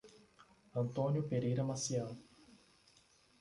Antônio 0.73 1.21
Pereira 1.21 1.63
Maciel 1.63 2.17